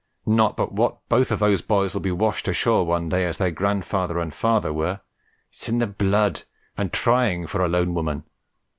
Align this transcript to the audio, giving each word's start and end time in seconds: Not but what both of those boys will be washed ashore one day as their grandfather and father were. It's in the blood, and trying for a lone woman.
Not 0.25 0.57
but 0.57 0.71
what 0.71 0.97
both 1.09 1.29
of 1.29 1.37
those 1.37 1.61
boys 1.61 1.93
will 1.93 2.01
be 2.01 2.11
washed 2.11 2.47
ashore 2.47 2.87
one 2.87 3.07
day 3.07 3.23
as 3.23 3.37
their 3.37 3.51
grandfather 3.51 4.17
and 4.17 4.33
father 4.33 4.73
were. 4.73 5.01
It's 5.51 5.69
in 5.69 5.77
the 5.77 5.85
blood, 5.85 6.41
and 6.75 6.91
trying 6.91 7.45
for 7.45 7.63
a 7.63 7.67
lone 7.67 7.93
woman. 7.93 8.23